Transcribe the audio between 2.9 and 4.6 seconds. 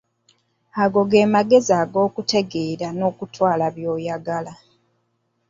n'okukwata by'oyiga.